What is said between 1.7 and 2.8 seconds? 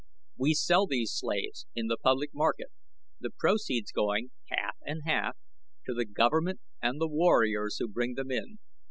in the public market,